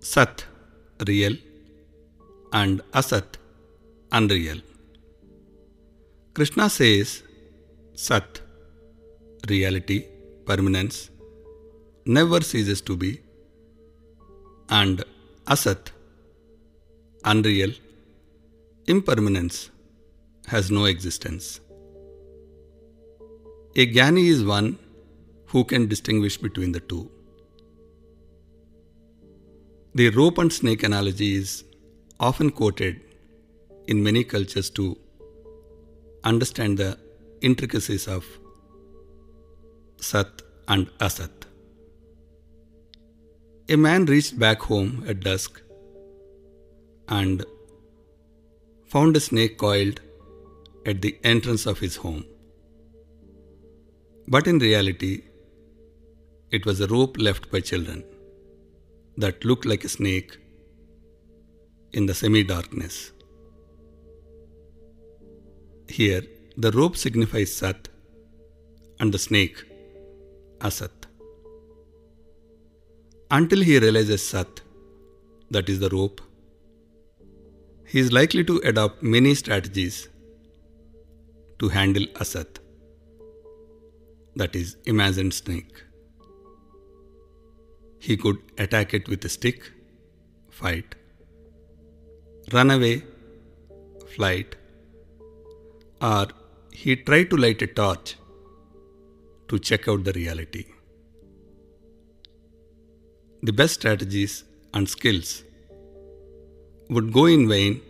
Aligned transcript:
Sat, 0.00 0.44
real, 1.06 1.36
and 2.52 2.80
Asat, 2.92 3.38
unreal. 4.12 4.60
Krishna 6.34 6.70
says 6.70 7.22
Sat, 7.94 8.40
reality, 9.48 10.04
permanence, 10.46 11.10
never 12.04 12.40
ceases 12.40 12.80
to 12.82 12.96
be, 12.96 13.20
and 14.68 15.04
Asat, 15.46 15.90
unreal, 17.24 17.72
impermanence, 18.86 19.70
has 20.46 20.70
no 20.70 20.84
existence. 20.84 21.60
A 23.74 23.86
Jnani 23.86 24.26
is 24.28 24.44
one 24.44 24.78
who 25.46 25.64
can 25.64 25.86
distinguish 25.88 26.36
between 26.36 26.72
the 26.72 26.80
two. 26.80 27.10
The 29.94 30.10
rope 30.10 30.38
and 30.38 30.52
snake 30.52 30.82
analogy 30.82 31.34
is 31.34 31.64
often 32.20 32.50
quoted 32.50 33.00
in 33.86 34.02
many 34.02 34.24
cultures 34.24 34.68
to 34.70 34.98
understand 36.24 36.78
the 36.78 36.98
intricacies 37.40 38.06
of 38.08 38.24
Sat 40.00 40.42
and 40.68 40.90
Asat. 40.98 41.46
A 43.68 43.76
man 43.76 44.04
reached 44.06 44.38
back 44.38 44.60
home 44.60 45.04
at 45.08 45.20
dusk 45.20 45.62
and 47.08 47.44
found 48.86 49.16
a 49.16 49.20
snake 49.20 49.56
coiled 49.58 50.00
at 50.84 51.00
the 51.02 51.16
entrance 51.24 51.66
of 51.66 51.78
his 51.78 51.96
home. 51.96 52.24
But 54.28 54.46
in 54.46 54.58
reality, 54.58 55.22
it 56.50 56.64
was 56.64 56.80
a 56.80 56.86
rope 56.86 57.16
left 57.18 57.50
by 57.50 57.60
children 57.60 58.04
that 59.16 59.44
looked 59.44 59.64
like 59.64 59.84
a 59.84 59.88
snake 59.88 60.36
in 61.92 62.06
the 62.06 62.14
semi 62.14 62.42
darkness. 62.44 63.12
Here, 65.88 66.22
the 66.56 66.70
rope 66.72 66.96
signifies 66.96 67.54
Sat 67.54 67.88
and 69.00 69.12
the 69.12 69.18
snake 69.18 69.64
Asat. 70.60 70.90
Until 73.30 73.60
he 73.62 73.78
realizes 73.78 74.26
Sat, 74.26 74.60
that 75.50 75.68
is 75.68 75.80
the 75.80 75.88
rope, 75.90 76.20
he 77.86 77.98
is 78.00 78.12
likely 78.12 78.44
to 78.44 78.58
adopt 78.64 79.02
many 79.02 79.34
strategies 79.34 80.08
to 81.58 81.68
handle 81.68 82.06
Asat, 82.14 82.58
that 84.34 84.54
is, 84.54 84.76
imagined 84.84 85.34
snake. 85.34 85.85
He 88.06 88.16
could 88.16 88.38
attack 88.56 88.94
it 88.94 89.08
with 89.08 89.24
a 89.24 89.28
stick, 89.28 89.72
fight, 90.50 90.94
run 92.52 92.70
away, 92.70 93.02
flight, 94.14 94.54
or 96.00 96.26
he 96.70 96.94
tried 96.94 97.30
to 97.30 97.36
light 97.36 97.62
a 97.62 97.66
torch 97.66 98.14
to 99.48 99.58
check 99.58 99.88
out 99.88 100.04
the 100.04 100.12
reality. 100.12 100.64
The 103.42 103.52
best 103.52 103.74
strategies 103.74 104.44
and 104.72 104.88
skills 104.88 105.42
would 106.88 107.12
go 107.12 107.26
in 107.26 107.48
vain 107.48 107.82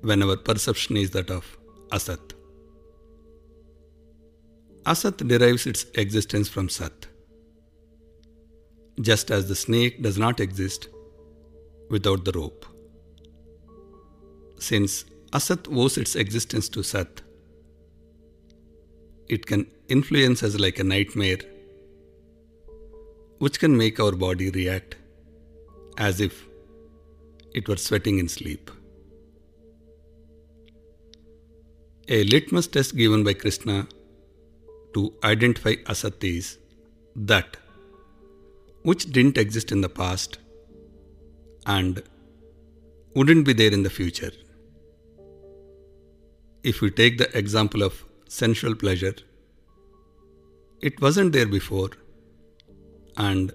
when 0.00 0.22
our 0.22 0.36
perception 0.36 0.96
is 0.96 1.10
that 1.10 1.30
of 1.30 1.56
Asat. 1.92 2.34
Asat 4.84 5.28
derives 5.28 5.66
its 5.66 5.86
existence 5.94 6.48
from 6.48 6.68
Sat, 6.68 7.06
just 9.00 9.30
as 9.30 9.48
the 9.48 9.56
snake 9.56 10.02
does 10.02 10.18
not 10.18 10.40
exist 10.40 10.88
without 11.90 12.24
the 12.24 12.32
rope. 12.32 12.66
Since 14.58 15.04
Asat 15.32 15.66
owes 15.76 15.98
its 15.98 16.14
existence 16.14 16.68
to 16.70 16.82
Sat, 16.82 17.20
it 19.28 19.46
can 19.46 19.66
influence 19.88 20.42
us 20.42 20.58
like 20.58 20.78
a 20.78 20.84
nightmare, 20.84 21.38
which 23.38 23.58
can 23.58 23.76
make 23.76 23.98
our 23.98 24.12
body 24.12 24.50
react 24.50 24.96
as 25.98 26.20
if 26.20 26.46
it 27.52 27.68
were 27.68 27.76
sweating 27.76 28.18
in 28.18 28.28
sleep. 28.28 28.70
A 32.08 32.22
litmus 32.24 32.66
test 32.66 32.96
given 32.96 33.24
by 33.24 33.32
Krishna 33.34 33.88
to 34.92 35.12
identify 35.24 35.74
Asat 35.86 36.22
is 36.22 36.58
that 37.16 37.56
which 38.84 39.10
didn't 39.16 39.38
exist 39.38 39.72
in 39.72 39.80
the 39.80 39.88
past 39.88 40.38
and 41.66 42.02
wouldn't 43.16 43.46
be 43.46 43.54
there 43.54 43.72
in 43.72 43.82
the 43.82 43.90
future. 43.90 44.32
If 46.62 46.80
we 46.82 46.90
take 46.90 47.16
the 47.18 47.28
example 47.36 47.82
of 47.82 48.04
sensual 48.28 48.74
pleasure, 48.74 49.14
it 50.82 51.00
wasn't 51.00 51.32
there 51.32 51.46
before 51.46 51.90
and 53.16 53.52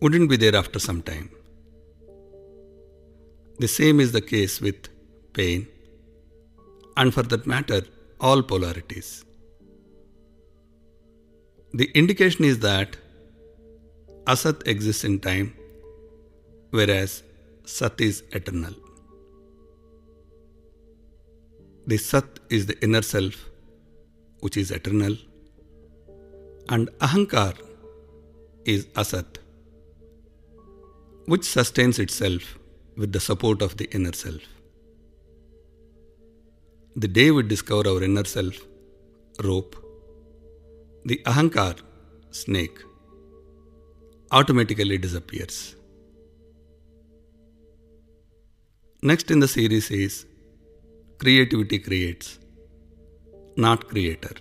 wouldn't 0.00 0.30
be 0.30 0.36
there 0.36 0.54
after 0.54 0.78
some 0.78 1.02
time. 1.02 1.30
The 3.58 3.68
same 3.68 3.98
is 3.98 4.12
the 4.12 4.20
case 4.20 4.60
with 4.60 4.88
pain, 5.32 5.66
and 6.96 7.12
for 7.12 7.22
that 7.24 7.46
matter, 7.46 7.82
all 8.20 8.42
polarities. 8.42 9.24
The 11.72 11.90
indication 12.02 12.44
is 12.44 12.60
that 12.60 12.96
Asat 14.26 14.66
exists 14.66 15.04
in 15.04 15.20
time, 15.20 15.54
whereas 16.70 17.22
Sat 17.66 18.00
is 18.00 18.22
eternal. 18.32 18.74
The 21.86 21.98
Sat 21.98 22.40
is 22.48 22.64
the 22.64 22.82
inner 22.82 23.02
self, 23.02 23.50
which 24.40 24.56
is 24.56 24.70
eternal, 24.70 25.16
and 26.70 26.88
Ahankar 27.00 27.54
is 28.64 28.86
Asat, 29.02 29.36
which 31.26 31.44
sustains 31.44 31.98
itself 31.98 32.58
with 32.96 33.12
the 33.12 33.20
support 33.20 33.60
of 33.60 33.76
the 33.76 33.90
inner 33.92 34.14
self. 34.14 34.40
The 36.96 37.08
day 37.08 37.30
we 37.30 37.42
discover 37.42 37.90
our 37.90 38.02
inner 38.02 38.24
self, 38.24 38.56
rope, 39.42 39.76
the 41.04 41.20
Ahankar, 41.26 41.76
snake, 42.30 42.78
automatically 44.38 44.98
disappears. 44.98 45.76
Next 49.10 49.30
in 49.30 49.38
the 49.38 49.46
series 49.46 49.90
is 49.90 50.26
Creativity 51.20 51.78
Creates, 51.78 52.38
not 53.56 53.88
Creator. 53.88 54.34